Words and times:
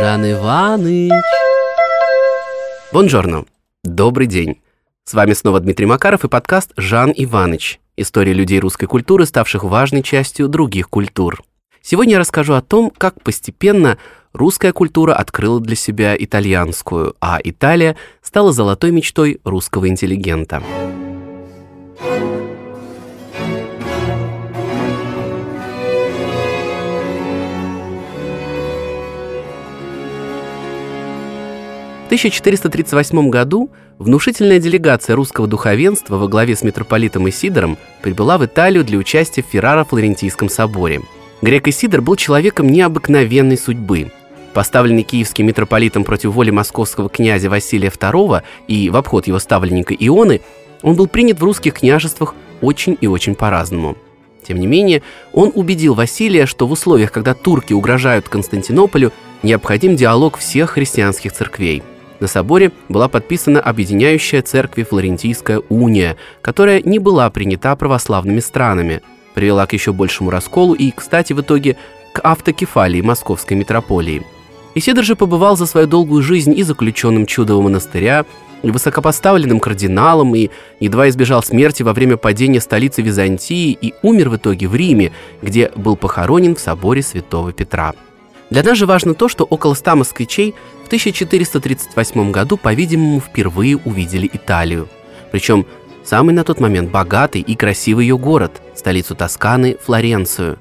Жан 0.00 0.24
Иваныч. 0.24 1.12
Бонжорно. 2.92 3.44
Добрый 3.84 4.26
день. 4.26 4.60
С 5.04 5.12
вами 5.12 5.34
снова 5.34 5.60
Дмитрий 5.60 5.86
Макаров 5.86 6.24
и 6.24 6.28
подкаст 6.28 6.72
«Жан 6.76 7.12
Иваныч. 7.14 7.78
История 7.96 8.32
людей 8.32 8.58
русской 8.58 8.86
культуры, 8.86 9.26
ставших 9.26 9.64
важной 9.64 10.02
частью 10.02 10.48
других 10.48 10.88
культур». 10.88 11.42
Сегодня 11.82 12.14
я 12.14 12.18
расскажу 12.20 12.54
о 12.54 12.62
том, 12.62 12.90
как 12.90 13.22
постепенно 13.22 13.98
русская 14.32 14.72
культура 14.72 15.14
открыла 15.14 15.60
для 15.60 15.76
себя 15.76 16.16
итальянскую, 16.18 17.14
а 17.20 17.38
Италия 17.42 17.96
стала 18.22 18.52
золотой 18.52 18.92
мечтой 18.92 19.40
русского 19.44 19.88
интеллигента. 19.88 20.62
В 21.98 22.51
1438 32.12 33.30
году 33.30 33.70
внушительная 33.98 34.58
делегация 34.58 35.16
русского 35.16 35.46
духовенства 35.46 36.18
во 36.18 36.28
главе 36.28 36.54
с 36.54 36.62
митрополитом 36.62 37.26
Исидором 37.30 37.78
прибыла 38.02 38.36
в 38.36 38.44
Италию 38.44 38.84
для 38.84 38.98
участия 38.98 39.42
в 39.42 39.46
Ферраро-Флорентийском 39.46 40.50
соборе. 40.50 41.00
Грек 41.40 41.68
Исидор 41.68 42.02
был 42.02 42.16
человеком 42.16 42.68
необыкновенной 42.68 43.56
судьбы. 43.56 44.12
Поставленный 44.52 45.04
киевским 45.04 45.46
митрополитом 45.46 46.04
против 46.04 46.32
воли 46.32 46.50
московского 46.50 47.08
князя 47.08 47.48
Василия 47.48 47.88
II 47.88 48.42
и 48.68 48.90
в 48.90 48.96
обход 48.98 49.26
его 49.26 49.38
ставленника 49.38 49.94
Ионы, 49.94 50.42
он 50.82 50.96
был 50.96 51.06
принят 51.06 51.40
в 51.40 51.44
русских 51.44 51.72
княжествах 51.72 52.34
очень 52.60 52.98
и 53.00 53.06
очень 53.06 53.34
по-разному. 53.34 53.96
Тем 54.46 54.60
не 54.60 54.66
менее, 54.66 55.02
он 55.32 55.50
убедил 55.54 55.94
Василия, 55.94 56.44
что 56.44 56.66
в 56.66 56.72
условиях, 56.72 57.10
когда 57.10 57.32
турки 57.32 57.72
угрожают 57.72 58.28
Константинополю, 58.28 59.12
необходим 59.42 59.96
диалог 59.96 60.36
всех 60.36 60.72
христианских 60.72 61.32
церквей– 61.32 61.82
на 62.22 62.28
соборе 62.28 62.72
была 62.88 63.08
подписана 63.08 63.60
объединяющая 63.60 64.40
церкви 64.42 64.84
Флорентийская 64.84 65.60
уния, 65.68 66.16
которая 66.40 66.80
не 66.80 66.98
была 66.98 67.28
принята 67.28 67.76
православными 67.76 68.40
странами, 68.40 69.02
привела 69.34 69.66
к 69.66 69.72
еще 69.72 69.92
большему 69.92 70.30
расколу 70.30 70.72
и, 70.72 70.90
кстати, 70.92 71.32
в 71.32 71.40
итоге 71.40 71.76
к 72.14 72.20
автокефалии 72.22 73.00
московской 73.00 73.56
митрополии. 73.56 74.24
Исидор 74.74 75.04
же 75.04 75.16
побывал 75.16 75.56
за 75.56 75.66
свою 75.66 75.86
долгую 75.86 76.22
жизнь 76.22 76.56
и 76.56 76.62
заключенным 76.62 77.26
чудового 77.26 77.64
монастыря, 77.64 78.24
и 78.62 78.70
высокопоставленным 78.70 79.58
кардиналом, 79.58 80.36
и 80.36 80.48
едва 80.78 81.08
избежал 81.08 81.42
смерти 81.42 81.82
во 81.82 81.92
время 81.92 82.16
падения 82.16 82.60
столицы 82.60 83.02
Византии 83.02 83.72
и 83.72 83.94
умер 84.02 84.28
в 84.28 84.36
итоге 84.36 84.68
в 84.68 84.76
Риме, 84.76 85.10
где 85.42 85.72
был 85.74 85.96
похоронен 85.96 86.54
в 86.54 86.60
соборе 86.60 87.02
святого 87.02 87.52
Петра. 87.52 87.92
Для 88.52 88.62
нас 88.62 88.76
же 88.76 88.84
важно 88.84 89.14
то, 89.14 89.28
что 89.28 89.44
около 89.44 89.72
100 89.72 89.96
москвичей 89.96 90.54
в 90.84 90.86
1438 90.88 92.30
году, 92.32 92.58
по-видимому, 92.58 93.18
впервые 93.18 93.78
увидели 93.78 94.28
Италию. 94.30 94.90
Причем 95.30 95.64
самый 96.04 96.34
на 96.34 96.44
тот 96.44 96.60
момент 96.60 96.90
богатый 96.90 97.40
и 97.40 97.56
красивый 97.56 98.04
ее 98.04 98.18
город, 98.18 98.60
столицу 98.74 99.14
Тосканы, 99.14 99.78
Флоренцию, 99.82 100.58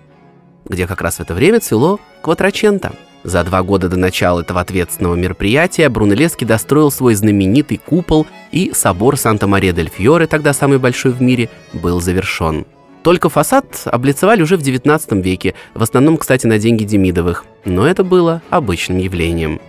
где 0.63 0.87
как 0.87 1.01
раз 1.01 1.17
в 1.17 1.19
это 1.19 1.33
время 1.33 1.59
цвело 1.59 1.99
Кватраченто. 2.21 2.93
За 3.25 3.43
два 3.43 3.61
года 3.61 3.89
до 3.89 3.97
начала 3.97 4.39
этого 4.39 4.61
ответственного 4.61 5.15
мероприятия 5.15 5.89
Брунеллески 5.89 6.45
достроил 6.45 6.91
свой 6.91 7.13
знаменитый 7.15 7.75
купол, 7.75 8.25
и 8.53 8.71
собор 8.73 9.17
Санта-Мария-дель-Фьоре, 9.17 10.27
тогда 10.27 10.53
самый 10.53 10.79
большой 10.79 11.11
в 11.11 11.21
мире, 11.21 11.49
был 11.73 11.99
завершен. 11.99 12.65
Только 13.03 13.29
фасад 13.29 13.81
облицевали 13.85 14.43
уже 14.43 14.57
в 14.57 14.61
19 14.61 15.13
веке, 15.23 15.55
в 15.73 15.81
основном, 15.81 16.17
кстати, 16.17 16.45
на 16.45 16.59
деньги 16.59 16.83
Демидовых, 16.83 17.45
но 17.65 17.87
это 17.87 18.03
было 18.03 18.41
обычным 18.49 18.99
явлением. 18.99 19.59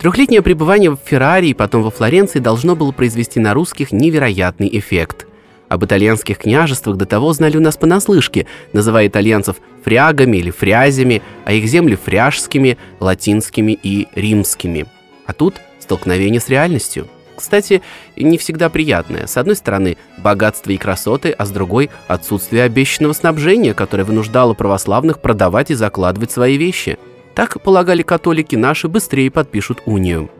Трехлетнее 0.00 0.42
пребывание 0.42 0.90
в 0.90 0.98
Феррари 1.02 1.48
и 1.48 1.54
потом 1.54 1.82
во 1.82 1.90
Флоренции 1.90 2.38
должно 2.38 2.76
было 2.76 2.92
произвести 2.92 3.40
на 3.40 3.54
русских 3.54 3.92
невероятный 3.92 4.68
эффект. 4.78 5.26
Об 5.68 5.84
итальянских 5.84 6.38
княжествах 6.38 6.96
до 6.96 7.06
того 7.06 7.32
знали 7.32 7.56
у 7.56 7.60
нас 7.60 7.76
понаслышке, 7.76 8.46
называя 8.72 9.08
итальянцев 9.08 9.56
фрягами 9.84 10.36
или 10.36 10.50
фрязями, 10.50 11.22
а 11.44 11.52
их 11.52 11.66
земли 11.66 11.96
фряжскими, 11.96 12.78
латинскими 13.00 13.78
и 13.80 14.06
римскими. 14.14 14.86
А 15.24 15.32
тут 15.32 15.56
столкновение 15.80 16.40
с 16.40 16.48
реальностью– 16.48 17.08
кстати, 17.36 17.82
не 18.16 18.38
всегда 18.38 18.68
приятное. 18.68 19.26
С 19.26 19.36
одной 19.36 19.56
стороны, 19.56 19.96
богатство 20.18 20.70
и 20.70 20.76
красоты, 20.76 21.30
а 21.30 21.46
с 21.46 21.50
другой– 21.50 21.90
отсутствие 22.08 22.64
обещанного 22.64 23.12
снабжения, 23.12 23.74
которое 23.74 24.04
вынуждало 24.04 24.54
православных 24.54 25.20
продавать 25.20 25.70
и 25.70 25.74
закладывать 25.74 26.30
свои 26.30 26.56
вещи. 26.56 26.98
Так 27.34 27.60
полагали 27.62 28.02
католики 28.02 28.56
наши 28.56 28.88
быстрее 28.88 29.30
подпишут 29.30 29.82
унию. 29.86 30.30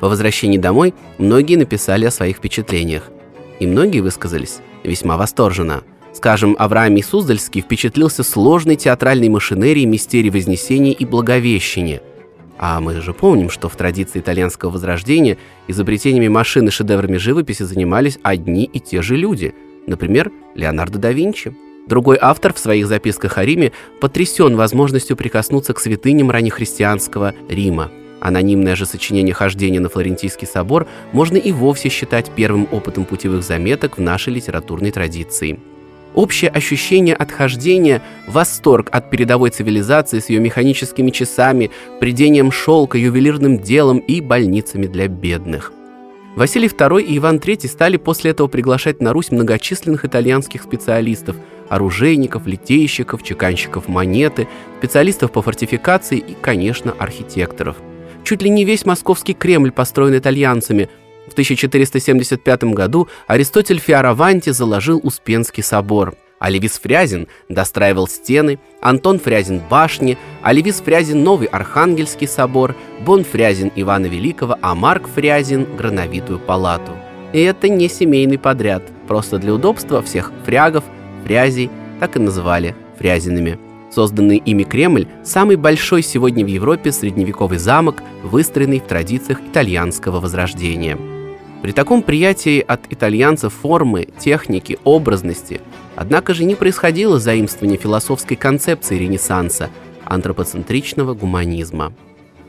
По 0.00 0.08
возвращении 0.08 0.58
домой 0.58 0.92
многие 1.18 1.56
написали 1.56 2.04
о 2.04 2.10
своих 2.10 2.36
впечатлениях. 2.36 3.04
И 3.60 3.66
многие 3.66 4.00
высказались 4.00 4.58
весьма 4.82 5.16
восторженно. 5.16 5.82
Скажем, 6.12 6.56
Авраам 6.58 7.00
Суздальский 7.02 7.60
впечатлился 7.60 8.22
сложной 8.22 8.76
театральной 8.76 9.28
машинерией 9.28 9.86
мистерий 9.86 10.30
Вознесения 10.30 10.92
и 10.92 11.04
Благовещения– 11.04 12.02
а 12.66 12.80
мы 12.80 12.98
же 13.02 13.12
помним, 13.12 13.50
что 13.50 13.68
в 13.68 13.76
традиции 13.76 14.20
итальянского 14.20 14.70
возрождения 14.70 15.36
изобретениями 15.68 16.28
машин 16.28 16.66
и 16.66 16.70
шедеврами 16.70 17.18
живописи 17.18 17.62
занимались 17.62 18.18
одни 18.22 18.64
и 18.64 18.80
те 18.80 19.02
же 19.02 19.18
люди. 19.18 19.54
Например, 19.86 20.32
Леонардо 20.54 20.98
да 20.98 21.12
Винчи. 21.12 21.54
Другой 21.86 22.16
автор 22.18 22.54
в 22.54 22.58
своих 22.58 22.86
записках 22.86 23.36
о 23.36 23.44
Риме 23.44 23.72
потрясен 24.00 24.56
возможностью 24.56 25.14
прикоснуться 25.14 25.74
к 25.74 25.78
святыням 25.78 26.30
раннехристианского 26.30 27.34
Рима. 27.50 27.90
Анонимное 28.22 28.76
же 28.76 28.86
сочинение 28.86 29.34
хождения 29.34 29.80
на 29.80 29.90
Флорентийский 29.90 30.46
собор 30.46 30.86
можно 31.12 31.36
и 31.36 31.52
вовсе 31.52 31.90
считать 31.90 32.30
первым 32.34 32.66
опытом 32.70 33.04
путевых 33.04 33.42
заметок 33.42 33.98
в 33.98 34.00
нашей 34.00 34.32
литературной 34.32 34.90
традиции– 34.90 35.60
Общее 36.14 36.48
ощущение 36.48 37.16
отхождения, 37.16 38.00
восторг 38.28 38.88
от 38.92 39.10
передовой 39.10 39.50
цивилизации 39.50 40.20
с 40.20 40.28
ее 40.28 40.38
механическими 40.40 41.10
часами, 41.10 41.72
придением 41.98 42.52
шелка, 42.52 42.98
ювелирным 42.98 43.58
делом 43.58 43.98
и 43.98 44.20
больницами 44.20 44.86
для 44.86 45.08
бедных. 45.08 45.72
Василий 46.36 46.68
II 46.68 47.02
и 47.02 47.18
Иван 47.18 47.36
III 47.36 47.68
стали 47.68 47.96
после 47.96 48.32
этого 48.32 48.48
приглашать 48.48 49.00
на 49.00 49.12
Русь 49.12 49.30
многочисленных 49.30 50.04
итальянских 50.04 50.62
специалистов, 50.62 51.36
оружейников, 51.68 52.46
литейщиков, 52.46 53.22
чеканщиков 53.22 53.88
монеты, 53.88 54.48
специалистов 54.78 55.32
по 55.32 55.42
фортификации 55.42 56.18
и, 56.18 56.36
конечно, 56.40 56.92
архитекторов. 56.98 57.76
Чуть 58.24 58.42
ли 58.42 58.50
не 58.50 58.64
весь 58.64 58.84
московский 58.84 59.34
Кремль 59.34 59.72
построен 59.72 60.16
итальянцами– 60.16 60.88
в 61.26 61.32
1475 61.32 62.64
году 62.64 63.08
Аристотель 63.26 63.78
Фиараванти 63.78 64.50
заложил 64.50 65.00
Успенский 65.02 65.62
собор. 65.62 66.14
Оливис 66.38 66.78
Фрязин 66.78 67.28
достраивал 67.48 68.06
стены, 68.06 68.58
Антон 68.82 69.18
Фрязин– 69.18 69.62
башни, 69.70 70.18
Оливис 70.42 70.80
Фрязин– 70.80 71.22
новый 71.24 71.46
Архангельский 71.46 72.28
собор, 72.28 72.76
Бон 73.00 73.24
Фрязин– 73.24 73.72
Ивана 73.76 74.06
Великого, 74.06 74.58
а 74.60 74.74
Марк 74.74 75.08
Фрязин– 75.08 75.66
Грановитую 75.78 76.38
палату. 76.38 76.92
И 77.32 77.40
это 77.40 77.68
не 77.70 77.88
семейный 77.88 78.38
подряд, 78.38 78.82
просто 79.08 79.38
для 79.38 79.54
удобства 79.54 80.02
всех 80.02 80.32
фрягов, 80.44 80.84
фрязей 81.24 81.70
так 81.98 82.16
и 82.16 82.18
называли 82.18 82.76
фрязинами. 82.98 83.58
Созданный 83.90 84.36
ими 84.36 84.64
Кремль– 84.64 85.06
самый 85.24 85.56
большой 85.56 86.02
сегодня 86.02 86.44
в 86.44 86.48
Европе 86.48 86.92
средневековый 86.92 87.58
замок, 87.58 88.02
выстроенный 88.22 88.80
в 88.80 88.86
традициях 88.86 89.40
итальянского 89.40 90.20
возрождения– 90.20 90.98
при 91.64 91.72
таком 91.72 92.02
приятии 92.02 92.60
от 92.60 92.92
итальянцев 92.92 93.54
формы, 93.54 94.06
техники, 94.18 94.78
образности, 94.84 95.62
однако 95.96 96.34
же 96.34 96.44
не 96.44 96.56
происходило 96.56 97.18
заимствование 97.18 97.78
философской 97.78 98.34
концепции 98.34 98.98
Ренессанса, 98.98 99.70
антропоцентричного 100.04 101.14
гуманизма. 101.14 101.94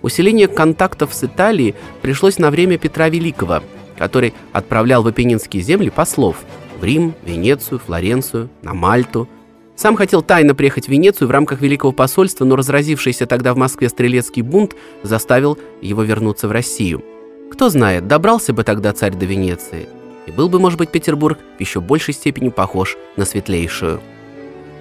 Усиление 0.01 0.49
контактов 0.49 1.13
с 1.13 1.23
Италией 1.23 1.75
пришлось 2.01 2.39
на 2.39 2.51
время 2.51 2.77
Петра 2.77 3.07
Великого, 3.07 3.63
который 3.97 4.33
отправлял 4.51 5.01
в 5.01 5.07
Апеннинские 5.07 5.63
земли 5.63 5.89
послов 5.89 6.35
в 6.81 6.83
Рим, 6.83 7.13
Венецию, 7.23 7.79
Флоренцию, 7.79 8.49
на 8.63 8.73
Мальту. 8.73 9.29
Сам 9.77 9.95
хотел 9.95 10.23
тайно 10.23 10.55
приехать 10.55 10.87
в 10.87 10.91
Венецию 10.91 11.29
в 11.29 11.31
рамках 11.31 11.61
Великого 11.61 11.93
посольства, 11.93 12.43
но 12.43 12.57
разразившийся 12.57 13.27
тогда 13.27 13.53
в 13.53 13.57
Москве 13.57 13.87
стрелецкий 13.87 14.41
бунт 14.41 14.75
заставил 15.03 15.57
его 15.81 16.03
вернуться 16.03 16.49
в 16.49 16.51
Россию– 16.51 17.01
кто 17.51 17.69
знает, 17.69 18.07
добрался 18.07 18.53
бы 18.53 18.63
тогда 18.63 18.93
царь 18.93 19.13
до 19.13 19.25
Венеции, 19.25 19.87
и 20.25 20.31
был 20.31 20.49
бы, 20.49 20.59
может 20.59 20.77
быть, 20.79 20.89
Петербург 20.89 21.39
еще 21.59 21.79
большей 21.79 22.13
степени 22.13 22.49
похож 22.49 22.97
на 23.15 23.25
светлейшую. 23.25 24.01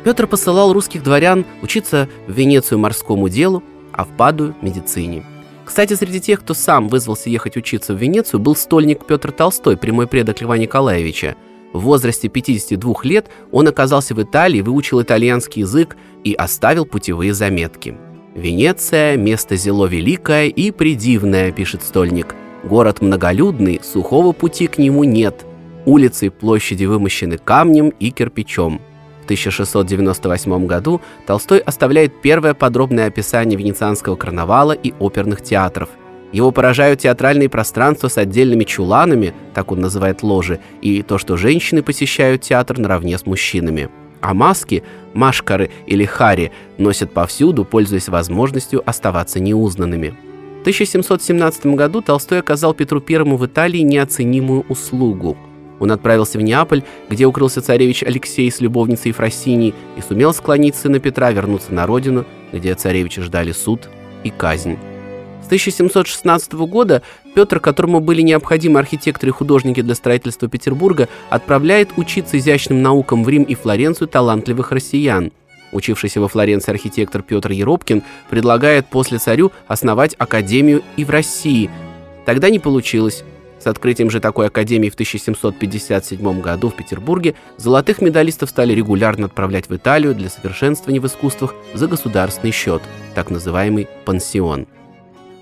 Петр 0.05 0.27
посылал 0.27 0.73
русских 0.73 1.03
дворян 1.03 1.45
учиться 1.63 2.09
в 2.27 2.33
Венецию 2.33 2.79
морскому 2.79 3.29
делу, 3.29 3.63
а 3.93 4.05
в 4.05 4.09
Падую– 4.09 4.55
медицине. 4.61 5.25
Кстати, 5.65 5.95
среди 5.95 6.21
тех, 6.21 6.41
кто 6.41 6.53
сам 6.53 6.89
вызвался 6.89 7.31
ехать 7.31 7.57
учиться 7.57 7.95
в 7.95 7.97
Венецию, 7.97 8.39
был 8.41 8.55
стольник 8.55 9.07
Петр 9.07 9.33
Толстой, 9.33 9.77
прямой 9.77 10.07
предок 10.07 10.43
Льва 10.43 10.59
Николаевича. 10.59 11.37
В 11.73 11.81
возрасте 11.81 12.29
52 12.29 12.95
лет 13.05 13.29
он 13.51 13.67
оказался 13.67 14.15
в 14.15 14.23
Италии, 14.23 14.61
выучил 14.61 15.01
итальянский 15.01 15.61
язык 15.61 15.97
и 16.23 16.35
оставил 16.35 16.85
путевые 16.85 17.33
заметки. 17.33 17.97
«Венеция– 18.35 19.17
место 19.17 19.57
зело 19.57 19.87
великое 19.87 20.49
и 20.49 20.71
придивное»,– 20.71 21.51
пишет 21.53 21.83
стольник. 21.83 22.35
«Город 22.69 23.01
многолюдный, 23.01 23.81
сухого 23.83 24.33
пути 24.33 24.67
к 24.67 24.79
нему 24.79 25.05
нет. 25.05 25.45
Улицы 25.87 26.27
и 26.27 26.29
площади 26.31 26.85
вымощены 26.85 27.39
камнем 27.39 27.91
и 28.01 28.11
кирпичом». 28.11 28.81
В 29.23 29.25
1698 29.25 30.67
году 30.67 31.01
Толстой 31.27 31.59
оставляет 31.59 32.21
первое 32.21 32.55
подробное 32.55 33.07
описание 33.07 33.59
венецианского 33.59 34.17
карнавала 34.17 34.73
и 34.73 34.93
оперных 34.99 35.43
театров. 35.43 35.89
Его 36.33 36.51
поражают 36.51 37.01
театральные 37.01 37.49
пространства 37.49 38.09
с 38.09 38.19
отдельными 38.19 38.65
чуланами, 38.65 39.33
так 39.55 39.73
он 39.73 39.81
называет 39.81 40.23
ложи, 40.23 40.61
и 40.83 41.03
то, 41.03 41.17
что 41.17 41.37
женщины 41.37 41.83
посещают 41.83 42.43
театр 42.43 42.79
наравне 42.79 43.17
с 43.17 43.25
мужчинами– 43.25 43.89
а 44.25 44.33
маски, 44.33 44.83
машкары 45.13 45.71
или 45.87 46.07
хари 46.07 46.51
носят 46.79 47.13
повсюду, 47.13 47.67
пользуясь 47.67 48.09
возможностью 48.09 48.83
оставаться 48.89 49.39
неузнанными. 49.39 50.15
В 50.65 50.67
1717 50.67 51.67
году 51.77 52.01
Толстой 52.01 52.39
оказал 52.39 52.73
Петру 52.73 53.03
I 53.07 53.19
в 53.19 53.45
Италии 53.45 53.81
неоценимую 53.81 54.65
услугу. 54.71 55.37
Он 55.79 55.93
отправился 55.93 56.39
в 56.39 56.41
Неаполь, 56.41 56.85
где 57.11 57.27
укрылся 57.27 57.61
царевич 57.61 58.03
Алексей 58.03 58.51
с 58.51 58.63
любовницей 58.63 59.11
Ефросиней 59.11 59.75
и 59.99 60.01
сумел 60.01 60.33
склонить 60.33 60.75
сына 60.75 61.01
Петра 61.01 61.33
вернуться 61.33 61.75
на 61.75 61.87
родину, 61.87 62.25
где 62.51 62.75
царевича 62.75 63.21
ждали 63.21 63.53
суд 63.53 63.91
и 64.23 64.31
казнь. 64.31 64.79
С 65.43 65.47
1716 65.49 66.55
года 66.55 67.03
Петр, 67.35 67.61
которому 67.61 68.01
были 68.01 68.23
необходимы 68.23 68.81
архитекторы 68.81 69.33
и 69.33 69.35
художники 69.35 69.83
для 69.83 69.95
строительства 69.95 70.49
Петербурга, 70.49 71.11
отправляет 71.29 71.91
учиться 71.99 72.39
изящным 72.39 72.81
наукам 72.81 73.23
в 73.23 73.29
Рим 73.29 73.43
и 73.43 73.55
Флоренцию 73.55 74.09
талантливых 74.09 74.73
россиян. 74.73 75.31
Учившийся 75.75 76.21
во 76.21 76.29
Флоренции 76.29 76.71
архитектор 76.71 77.21
Петр 77.21 77.51
Еропкин 77.51 78.05
предлагает 78.31 78.87
после 78.87 79.19
царю 79.19 79.53
основать 79.67 80.15
академию 80.19 80.83
и 80.97 81.05
в 81.05 81.11
России. 81.11 81.69
Тогда 82.25 82.49
не 82.49 82.61
получилось. 82.61 83.25
С 83.59 83.67
открытием 83.67 84.09
же 84.09 84.21
такой 84.21 84.47
академии 84.47 84.89
в 84.89 84.95
1757 84.95 86.41
году 86.41 86.69
в 86.69 86.77
Петербурге 86.77 87.35
золотых 87.57 88.01
медалистов 88.01 88.51
стали 88.51 88.73
регулярно 88.73 89.27
отправлять 89.27 89.69
в 89.69 89.75
Италию 89.75 90.15
для 90.15 90.31
совершенствования 90.31 91.01
в 91.01 91.07
искусствах 91.07 91.55
за 91.75 91.89
государственный 91.89 92.53
счет, 92.53 92.83
так 93.15 93.31
называемый 93.31 93.89
пансион. 94.05 94.67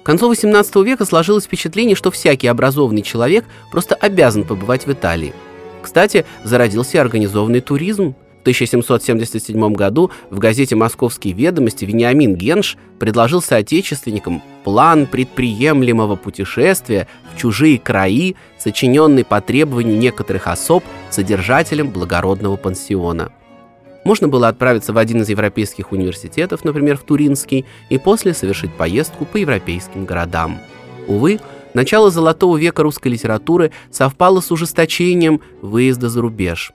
К 0.02 0.06
концу 0.06 0.32
XVIII 0.32 0.85
века 0.85 1.05
сложилось 1.05 1.44
впечатление, 1.44 1.94
что 1.94 2.11
всякий 2.11 2.46
образованный 2.46 3.02
человек 3.02 3.44
просто 3.70 3.94
обязан 3.96 4.44
побывать 4.44 4.87
в 4.87 4.93
Италии. 4.93 5.35
Кстати, 5.82 6.25
зародился 6.43 7.00
организованный 7.00 7.61
туризм. 7.61 8.14
В 8.42 8.44
1777 8.44 9.72
году 9.72 10.10
в 10.30 10.40
газете 10.40 10.74
«Московские 10.74 11.32
ведомости» 11.32 11.84
Вениамин 11.84 12.34
Генш 12.34 12.76
предложил 12.98 13.40
соотечественникам 13.40 14.42
план 14.64 15.06
предприемлемого 15.06 16.16
путешествия 16.16 17.06
в 17.32 17.38
чужие 17.38 17.78
краи, 17.78 18.34
сочиненный 18.58 19.24
по 19.24 19.40
требованию 19.40 19.96
некоторых 19.96 20.48
особ 20.48 20.82
содержателем 21.10 21.90
благородного 21.90 22.56
пансиона– 22.56 23.32
можно 24.04 24.26
было 24.26 24.48
отправиться 24.48 24.92
в 24.92 24.98
один 24.98 25.22
из 25.22 25.28
европейских 25.28 25.92
университетов, 25.92 26.64
например, 26.64 26.96
в 26.96 27.04
Туринский, 27.04 27.64
и 27.88 27.98
после 27.98 28.34
совершить 28.34 28.72
поездку 28.74 29.24
по 29.24 29.36
европейским 29.36 30.04
городам. 30.04 30.58
Увы, 31.06 31.38
начало 31.72 32.10
золотого 32.10 32.56
века 32.56 32.82
русской 32.82 33.08
литературы 33.08 33.70
совпало 33.92 34.40
с 34.40 34.50
ужесточением 34.50 35.40
выезда 35.60 36.08
за 36.08 36.20
рубеж. 36.20 36.72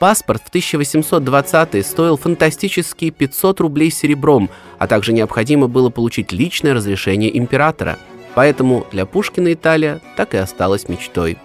Паспорт 0.00 0.42
в 0.42 0.52
1820-е 0.52 1.82
стоил 1.84 2.16
фантастические 2.16 3.12
500 3.12 3.60
рублей 3.60 3.90
серебром, 3.90 4.50
а 4.78 4.88
также 4.88 5.12
необходимо 5.12 5.68
было 5.68 5.88
получить 5.88 6.32
личное 6.32 6.74
разрешение 6.74 7.36
императора. 7.38 7.98
Поэтому 8.34 8.86
для 8.90 9.06
Пушкина 9.06 9.52
Италия 9.52 10.00
так 10.16 10.34
и 10.34 10.38
осталась 10.38 10.88
мечтой. 10.88 11.38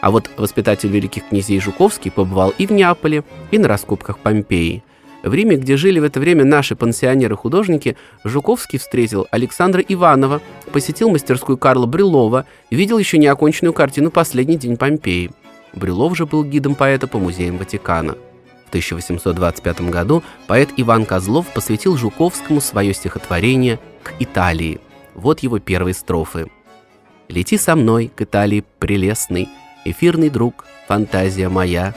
А 0.00 0.10
вот 0.10 0.28
воспитатель 0.36 0.88
великих 0.88 1.28
князей 1.28 1.60
Жуковский 1.60 2.10
побывал 2.10 2.52
и 2.58 2.66
в 2.66 2.72
Неаполе, 2.72 3.22
и 3.52 3.58
на 3.58 3.68
раскопках 3.68 4.18
Помпеи. 4.18 4.82
В 5.22 5.32
Риме, 5.32 5.54
где 5.54 5.76
жили 5.76 6.00
в 6.00 6.04
это 6.04 6.18
время 6.18 6.44
наши 6.44 6.74
пансионеры-художники, 6.74 7.96
Жуковский 8.24 8.80
встретил 8.80 9.28
Александра 9.30 9.80
Иванова, 9.80 10.42
посетил 10.72 11.08
мастерскую 11.08 11.56
Карла 11.56 11.86
Брюлова, 11.86 12.46
видел 12.72 12.98
еще 12.98 13.18
неоконченную 13.18 13.72
картину 13.72 14.10
«Последний 14.10 14.56
день 14.56 14.76
Помпеи». 14.76 15.30
Брюлов 15.74 16.16
же 16.16 16.26
был 16.26 16.44
гидом 16.44 16.74
поэта 16.74 17.06
по 17.06 17.18
музеям 17.18 17.58
Ватикана. 17.58 18.16
В 18.66 18.68
1825 18.68 19.82
году 19.90 20.22
поэт 20.46 20.70
Иван 20.76 21.04
Козлов 21.04 21.46
посвятил 21.52 21.96
Жуковскому 21.96 22.60
свое 22.60 22.94
стихотворение 22.94 23.78
«К 24.02 24.12
Италии». 24.18 24.80
Вот 25.14 25.40
его 25.40 25.58
первые 25.58 25.94
строфы. 25.94 26.50
«Лети 27.28 27.58
со 27.58 27.76
мной 27.76 28.10
к 28.14 28.22
Италии 28.22 28.64
прелестный, 28.78 29.48
эфирный 29.84 30.30
друг, 30.30 30.64
фантазия 30.88 31.48
моя, 31.48 31.94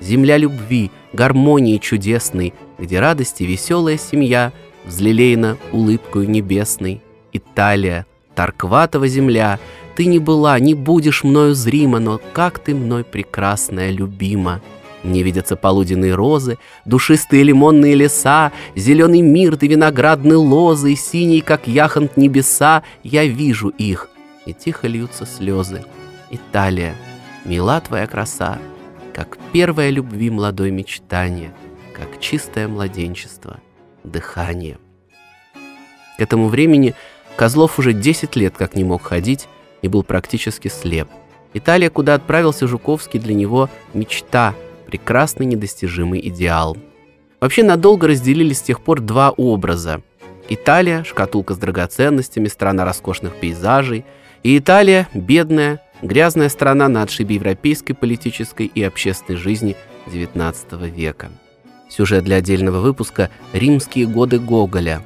земля 0.00 0.36
любви, 0.36 0.90
гармонии 1.12 1.78
чудесной, 1.78 2.54
где 2.78 3.00
радости 3.00 3.42
веселая 3.44 3.98
семья 3.98 4.52
взлелеена 4.84 5.56
улыбкою 5.72 6.28
небесной. 6.28 7.02
Италия, 7.32 8.06
Таркватова 8.38 9.08
земля, 9.08 9.58
ты 9.96 10.06
не 10.06 10.20
была, 10.20 10.60
не 10.60 10.74
будешь 10.74 11.24
мною 11.24 11.56
зрима, 11.56 11.98
но 11.98 12.20
как 12.32 12.60
ты 12.60 12.72
мной 12.72 13.02
прекрасная, 13.02 13.90
любима. 13.90 14.62
Мне 15.02 15.24
видятся 15.24 15.56
полуденные 15.56 16.14
розы, 16.14 16.56
душистые 16.84 17.42
лимонные 17.42 17.96
леса, 17.96 18.52
Зеленый 18.76 19.22
мир 19.22 19.58
и 19.60 19.66
виноградные 19.66 20.36
лозы, 20.36 20.94
Синий, 20.94 21.40
как 21.40 21.66
яхонт 21.66 22.16
небеса, 22.16 22.84
Я 23.02 23.24
вижу 23.24 23.70
их, 23.70 24.08
и 24.46 24.52
тихо 24.52 24.86
льются 24.86 25.26
слезы. 25.26 25.84
Италия, 26.30 26.94
Мила 27.44 27.80
твоя 27.80 28.06
краса, 28.06 28.60
как 29.12 29.36
первая 29.52 29.90
любви 29.90 30.30
молодой 30.30 30.70
мечтание, 30.70 31.52
как 31.92 32.20
чистое 32.20 32.68
младенчество, 32.68 33.58
дыхание. 34.04 34.78
К 36.18 36.20
этому 36.20 36.46
времени 36.48 36.94
Козлов 37.38 37.78
уже 37.78 37.92
10 37.92 38.34
лет 38.34 38.54
как 38.58 38.74
не 38.74 38.82
мог 38.82 39.02
ходить 39.02 39.46
и 39.80 39.86
был 39.86 40.02
практически 40.02 40.66
слеп. 40.66 41.06
Италия, 41.54 41.88
куда 41.88 42.14
отправился 42.14 42.66
Жуковский, 42.66 43.20
для 43.20 43.32
него 43.32 43.70
мечта, 43.94 44.56
прекрасный 44.86 45.46
недостижимый 45.46 46.20
идеал. 46.28 46.76
Вообще 47.40 47.62
надолго 47.62 48.08
разделились 48.08 48.58
с 48.58 48.62
тех 48.62 48.80
пор 48.80 49.00
два 49.00 49.30
образа. 49.30 50.02
Италия, 50.48 51.04
шкатулка 51.04 51.54
с 51.54 51.58
драгоценностями, 51.58 52.48
страна 52.48 52.84
роскошных 52.84 53.36
пейзажей, 53.36 54.04
и 54.42 54.58
Италия, 54.58 55.08
бедная, 55.14 55.80
Грязная 56.02 56.48
страна 56.48 56.88
на 56.88 57.02
отшибе 57.02 57.36
европейской 57.36 57.92
политической 57.92 58.66
и 58.66 58.82
общественной 58.82 59.38
жизни 59.38 59.76
XIX 60.06 60.88
века. 60.88 61.30
Сюжет 61.88 62.24
для 62.24 62.36
отдельного 62.36 62.80
выпуска 62.80 63.30
«Римские 63.52 64.06
годы 64.06 64.38
Гоголя». 64.38 65.02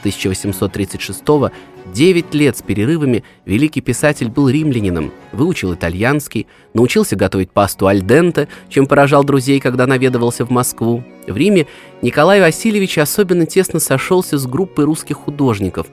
С 0.00 0.16
1836 0.16 1.26
года 1.26 1.52
9 1.92 2.34
лет 2.34 2.56
с 2.56 2.62
перерывами 2.62 3.22
великий 3.44 3.80
писатель 3.82 4.28
был 4.28 4.48
римлянином, 4.48 5.12
выучил 5.32 5.74
итальянский, 5.74 6.46
научился 6.72 7.16
готовить 7.16 7.50
пасту 7.50 7.86
альденте, 7.86 8.48
чем 8.68 8.86
поражал 8.86 9.24
друзей, 9.24 9.60
когда 9.60 9.86
наведывался 9.86 10.46
в 10.46 10.50
Москву. 10.50 11.02
В 11.26 11.36
Риме 11.36 11.66
Николай 12.00 12.40
Васильевич 12.40 12.96
особенно 12.98 13.44
тесно 13.44 13.80
сошелся 13.80 14.38
с 14.38 14.46
группой 14.46 14.84
русских 14.84 15.16
художников. 15.16 15.88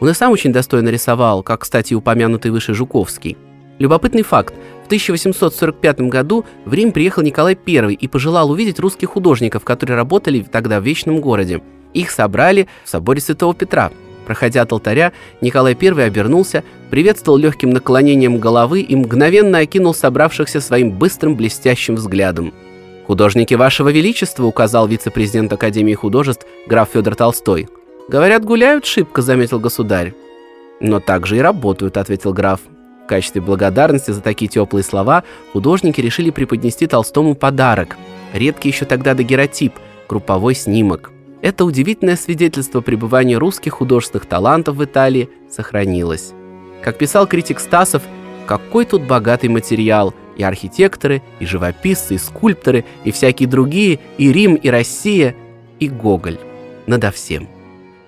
Он 0.00 0.08
и 0.08 0.14
сам 0.14 0.32
очень 0.32 0.52
достойно 0.52 0.88
рисовал, 0.88 1.42
как, 1.42 1.60
кстати, 1.60 1.94
упомянутый 1.94 2.50
выше 2.50 2.74
Жуковский– 2.74 3.36
Любопытный 3.78 4.22
факт. 4.22 4.54
В 4.84 4.86
1845 4.86 6.02
году 6.02 6.44
в 6.64 6.72
Рим 6.72 6.92
приехал 6.92 7.22
Николай 7.22 7.58
I 7.66 7.94
и 7.94 8.06
пожелал 8.06 8.50
увидеть 8.50 8.78
русских 8.78 9.10
художников, 9.10 9.64
которые 9.64 9.96
работали 9.96 10.42
тогда 10.42 10.80
в 10.80 10.84
Вечном 10.84 11.20
городе. 11.20 11.60
Их 11.94 12.10
собрали 12.10 12.68
в 12.84 12.88
соборе 12.90 13.20
Святого 13.20 13.54
Петра. 13.54 13.90
Проходя 14.26 14.62
от 14.62 14.72
алтаря, 14.72 15.12
Николай 15.40 15.76
I 15.80 16.06
обернулся, 16.06 16.64
приветствовал 16.90 17.38
легким 17.38 17.70
наклонением 17.70 18.38
головы 18.38 18.80
и 18.80 18.96
мгновенно 18.96 19.58
окинул 19.58 19.94
собравшихся 19.94 20.60
своим 20.60 20.90
быстрым 20.90 21.36
блестящим 21.36 21.94
взглядом. 21.94 22.52
«Художники 23.06 23.54
вашего 23.54 23.90
величества»,— 23.90 24.44
указал 24.44 24.88
вице-президент 24.88 25.52
Академии 25.52 25.94
художеств 25.94 26.46
граф 26.66 26.88
Федор 26.94 27.14
Толстой. 27.14 27.68
«Говорят, 28.08 28.44
гуляют 28.44 28.86
шибко»,— 28.86 29.20
заметил 29.22 29.60
государь. 29.60 30.14
«Но 30.80 31.00
также 31.00 31.36
и 31.36 31.40
работают»,— 31.40 31.96
ответил 31.98 32.32
граф. 32.32 32.60
В 33.04 33.06
качестве 33.06 33.42
благодарности 33.42 34.10
за 34.10 34.22
такие 34.22 34.48
теплые 34.48 34.82
слова 34.82 35.24
художники 35.52 36.00
решили 36.00 36.30
преподнести 36.30 36.86
Толстому 36.86 37.34
подарок. 37.34 37.98
Редкий 38.32 38.70
еще 38.70 38.86
тогда 38.86 39.12
дагеротип– 39.12 39.74
групповой 40.08 40.54
снимок. 40.54 41.13
Это 41.44 41.64
удивительное 41.64 42.16
свидетельство 42.16 42.80
пребывания 42.80 43.36
русских 43.36 43.74
художественных 43.74 44.26
талантов 44.26 44.76
в 44.76 44.84
Италии 44.84 45.28
сохранилось. 45.48 46.32
Как 46.82 46.98
писал 46.98 47.28
критик 47.28 47.60
Стасов, 47.60 48.02
какой 48.46 48.84
тут 48.86 49.02
богатый 49.02 49.48
материал– 49.48 50.12
и 50.36 50.42
архитекторы, 50.42 51.22
и 51.40 51.46
живописцы, 51.46 52.14
и 52.14 52.18
скульпторы, 52.18 52.84
и 53.04 53.12
всякие 53.12 53.48
другие, 53.48 54.00
и 54.18 54.32
Рим, 54.32 54.54
и 54.54 54.68
Россия, 54.68 55.34
и 55.80 55.88
Гоголь. 55.88 56.38
Надо 56.86 57.10
всем. 57.10 57.48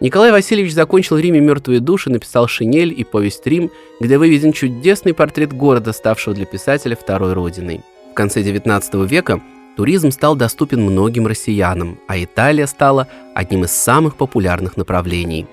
Николай 0.01 0.31
Васильевич 0.31 0.75
закончил 0.75 1.17
в 1.17 1.21
Риме 1.21 1.41
«Мертвые 1.41 1.81
души», 1.81 2.11
написал 2.11 2.49
«Шинель» 2.49 2.93
и 2.97 3.03
«Повесть 3.05 3.47
Рим», 3.47 3.71
где 4.01 4.19
выведен 4.19 4.53
чудесный 4.53 5.15
портрет 5.15 5.53
города, 5.55 5.93
ставшего 5.93 6.35
для 6.35 6.45
писателя 6.45 6.97
второй 6.97 7.33
родиной. 7.33 7.81
В 8.11 8.15
конце 8.15 8.43
XIX 8.43 9.07
века 9.07 9.41
туризм 9.77 10.11
стал 10.11 10.35
доступен 10.35 10.83
многим 10.83 11.27
россиянам, 11.27 11.99
а 12.09 12.23
Италия 12.23 12.67
стала 12.67 13.09
одним 13.35 13.65
из 13.65 13.73
самых 13.73 14.17
популярных 14.17 14.77
направлений. 14.77 15.47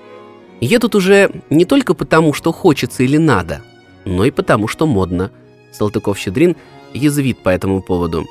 Едут 0.60 0.94
уже 0.94 1.30
не 1.50 1.64
только 1.64 1.94
потому, 1.94 2.32
что 2.32 2.52
хочется 2.52 3.02
или 3.02 3.16
надо, 3.16 3.62
но 4.04 4.24
и 4.24 4.30
потому, 4.30 4.68
что 4.68 4.86
модно. 4.86 5.30
Салтыков-Щедрин 5.72 6.56
язвит 6.92 7.38
по 7.38 7.48
этому 7.48 7.82
поводу. 7.82 8.26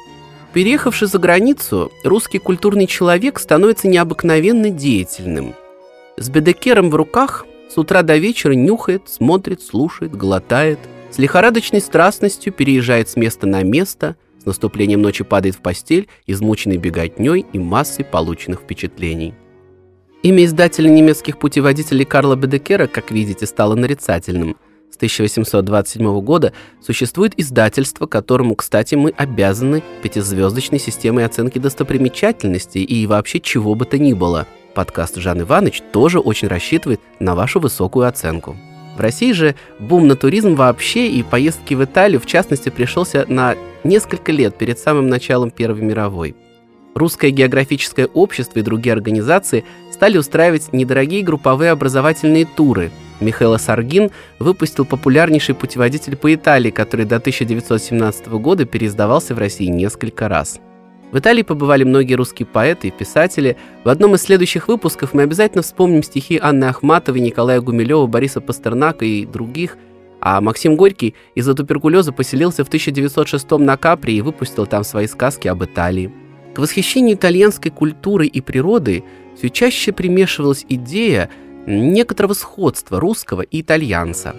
Переехавший 0.54 1.08
за 1.08 1.20
границу, 1.20 1.92
русский 2.04 2.40
культурный 2.40 2.88
человек 2.88 3.40
становится 3.40 3.88
необыкновенно 3.88 4.70
деятельным– 4.70 5.54
с 6.16 6.30
бедекером 6.30 6.92
в 6.92 6.96
руках 6.96 7.46
с 7.74 7.78
утра 7.78 8.04
до 8.04 8.18
вечера 8.18 8.54
нюхает, 8.54 9.10
смотрит, 9.10 9.64
слушает, 9.64 10.16
глотает, 10.16 10.78
с 11.10 11.18
лихорадочной 11.18 11.82
страстностью 11.82 12.54
переезжает 12.54 13.10
с 13.10 13.16
места 13.16 13.48
на 13.48 13.64
место, 13.64 14.16
наступлением 14.46 15.02
ночи 15.02 15.24
падает 15.24 15.56
в 15.56 15.60
постель, 15.60 16.08
измученный 16.28 16.78
беготней 16.78 17.46
и 17.54 17.60
массой 17.60 18.06
полученных 18.06 18.62
впечатлений. 18.62 19.34
Имя 20.22 20.46
издателя 20.46 20.90
немецких 20.90 21.38
путеводителей 21.38 22.06
Карла 22.06 22.36
Бедекера, 22.36 22.88
как 22.88 23.12
видите, 23.12 23.46
стало 23.46 23.76
нарицательным. 23.76 24.56
С 24.90 24.96
1827 24.96 26.22
года 26.22 26.54
существует 26.82 27.34
издательство, 27.38 28.06
которому, 28.06 28.56
кстати, 28.56 28.96
мы 28.96 29.10
обязаны 29.18 29.84
пятизвездочной 30.02 30.80
системой 30.80 31.26
оценки 31.26 31.60
достопримечательностей 31.60 32.84
и 32.84 33.06
вообще 33.08 33.40
чего 33.40 33.76
бы 33.76 33.86
то 33.86 33.98
ни 33.98 34.14
было– 34.14 34.48
Подкаст 34.74 35.18
Жан 35.18 35.42
Иванович 35.42 35.84
тоже 35.92 36.20
очень 36.20 36.48
рассчитывает 36.48 37.00
на 37.20 37.36
вашу 37.36 37.60
высокую 37.60 38.08
оценку. 38.08 38.58
В 38.98 39.00
России 39.00 39.32
же 39.32 39.56
бум 39.80 40.08
на 40.08 40.16
туризм 40.16 40.56
вообще 40.56 41.08
и 41.08 41.24
поездки 41.24 41.74
в 41.74 41.84
Италию, 41.84 42.20
в 42.20 42.26
частности, 42.26 42.70
пришелся 42.70 43.26
на 43.28 43.56
несколько 43.84 44.32
лет 44.32 44.58
перед 44.58 44.80
самым 44.80 45.08
началом 45.08 45.52
Первой 45.52 45.82
мировой. 45.82 46.36
Русское 46.96 47.32
географическое 47.32 48.06
общество 48.06 48.60
и 48.60 48.64
другие 48.64 48.94
организации 48.94 49.66
стали 49.92 50.18
устраивать 50.18 50.74
недорогие 50.74 51.24
групповые 51.24 51.72
образовательные 51.72 52.46
туры. 52.46 52.92
Михаил 53.20 53.58
Саргин 53.58 54.12
выпустил 54.40 54.86
популярнейший 54.86 55.56
путеводитель 55.56 56.16
по 56.16 56.34
Италии, 56.34 56.72
который 56.72 57.06
до 57.06 57.16
1917 57.16 58.28
года 58.28 58.66
переиздавался 58.66 59.34
в 59.34 59.40
России 59.40 59.68
несколько 59.68 60.28
раз– 60.28 60.60
в 61.14 61.20
Италии 61.20 61.44
побывали 61.44 61.84
многие 61.84 62.16
русские 62.16 62.48
поэты 62.48 62.88
и 62.88 62.92
писатели. 62.92 63.56
В 63.84 63.90
одном 63.90 64.16
из 64.16 64.24
следующих 64.24 64.68
выпусков 64.68 65.14
мы 65.14 65.22
обязательно 65.22 65.62
вспомним 65.62 66.02
стихи 66.02 66.40
Анны 66.42 66.66
Ахматовой, 66.66 67.20
Николая 67.20 67.62
Гумилева, 67.62 68.08
Бориса 68.08 68.42
Пастернака 68.42 69.06
и 69.06 69.24
других. 69.28 69.78
А 70.26 70.40
Максим 70.40 70.78
Горький 70.78 71.16
из-за 71.36 71.54
туберкулеза 71.54 72.14
поселился 72.14 72.64
в 72.64 72.70
1906 72.70 73.52
на 73.52 73.76
Капри 73.76 74.16
и 74.16 74.22
выпустил 74.22 74.66
там 74.66 74.86
свои 74.86 75.06
сказки 75.06 75.50
об 75.50 75.66
Италии. 75.66 76.14
К 76.56 76.60
восхищению 76.60 77.18
итальянской 77.18 77.70
культурой 77.72 78.28
и 78.28 78.40
природой 78.40 79.04
все 79.36 79.50
чаще 79.50 79.92
примешивалась 79.92 80.66
идея 80.70 81.30
некоторого 81.68 82.36
сходства 82.36 83.02
русского 83.02 83.42
и 83.42 83.60
итальянца. 83.60 84.34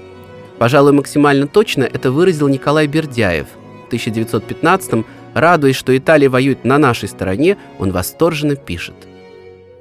Пожалуй, 0.58 0.92
максимально 0.92 1.48
точно 1.48 1.82
это 1.82 2.10
выразил 2.10 2.48
Николай 2.48 2.86
Бердяев. 2.86 3.48
В 3.82 3.86
1915 3.88 5.04
Радуясь, 5.34 5.76
что 5.76 5.94
Италия 5.94 6.30
воюет 6.30 6.64
на 6.64 6.78
нашей 6.78 7.10
стороне, 7.10 7.58
он 7.78 7.90
восторженно 7.90 8.56
пишет. 8.56 8.94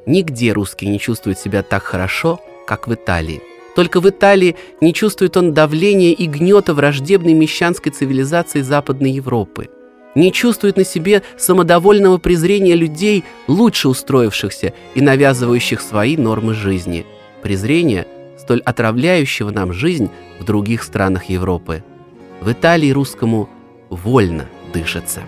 «Нигде 0.05 0.51
русский 0.51 0.89
не 0.89 0.99
чувствует 0.99 1.39
себя 1.39 1.63
так 1.63 1.83
хорошо, 1.83 2.41
как 2.67 2.89
в 2.89 2.93
Италии. 2.93 3.52
Только 3.75 3.99
в 3.99 4.09
Италии 4.09 4.55
не 4.81 4.93
чувствует 4.93 5.35
он 5.37 5.53
давления 5.53 6.13
и 6.13 6.27
гнета 6.27 6.73
враждебной 6.73 7.33
мещанской 7.33 7.91
цивилизации 7.91 8.61
Западной 8.61 9.11
Европы. 9.11 9.69
Не 10.15 10.31
чувствует 10.31 10.77
на 10.77 10.83
себе 10.83 11.23
самодовольного 11.37 12.19
презрения 12.19 12.75
людей, 12.75 13.23
лучше 13.47 13.89
устроившихся 13.89 14.73
и 14.93 15.01
навязывающих 15.01 15.81
свои 15.81 16.17
нормы 16.17 16.53
жизни. 16.53 17.05
Презрения, 17.41 18.05
столь 18.37 18.61
отравляющего 18.61 19.49
нам 19.49 19.73
жизнь 19.73 20.09
в 20.39 20.45
других 20.45 20.83
странах 20.83 21.25
Европы. 21.25 21.83
В 22.41 22.51
Италии 22.51 22.91
русскому 22.91 23.49
вольно 23.89 24.45
дышится 24.71 25.21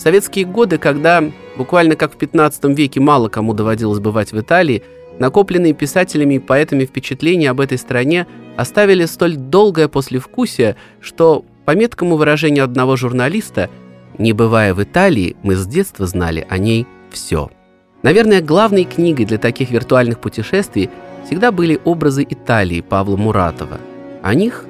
советские 0.00 0.46
годы, 0.46 0.78
когда 0.78 1.22
буквально 1.56 1.94
как 1.94 2.14
в 2.14 2.16
15 2.16 2.64
веке 2.76 3.00
мало 3.00 3.28
кому 3.28 3.52
доводилось 3.52 4.00
бывать 4.00 4.32
в 4.32 4.40
Италии, 4.40 4.82
накопленные 5.20 5.74
писателями 5.74 6.34
и 6.34 6.38
поэтами 6.40 6.84
впечатления 6.84 7.50
об 7.50 7.60
этой 7.60 7.78
стране 7.78 8.26
оставили 8.56 9.04
столь 9.04 9.36
долгое 9.36 9.86
послевкусие, 9.86 10.74
что, 11.00 11.44
по 11.64 11.76
меткому 11.76 12.16
выражению 12.16 12.64
одного 12.64 12.96
журналиста, 12.96 13.70
не 14.18 14.32
бывая 14.32 14.74
в 14.74 14.82
Италии, 14.82 15.36
мы 15.44 15.54
с 15.54 15.66
детства 15.66 16.06
знали 16.06 16.44
о 16.50 16.58
ней 16.58 16.86
все. 17.10 17.50
Наверное, 18.02 18.40
главной 18.40 18.84
книгой 18.84 19.26
для 19.26 19.38
таких 19.38 19.70
виртуальных 19.70 20.20
путешествий 20.20 20.90
всегда 21.26 21.52
были 21.52 21.78
образы 21.84 22.26
Италии 22.28 22.80
Павла 22.80 23.16
Муратова. 23.16 23.78
О 24.22 24.34
них 24.34 24.64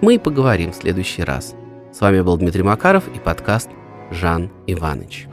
мы 0.00 0.14
и 0.14 0.18
поговорим 0.18 0.72
в 0.72 0.76
следующий 0.76 1.24
раз. 1.24 1.54
С 1.92 2.00
вами 2.00 2.20
был 2.22 2.36
Дмитрий 2.36 2.62
Макаров 2.62 3.04
и 3.14 3.18
подкаст 3.18 3.68
Жан 4.12 4.50
Иванович. 4.66 5.26